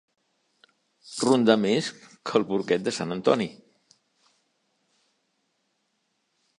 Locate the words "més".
1.65-1.91